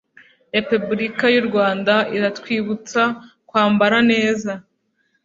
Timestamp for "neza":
4.11-4.51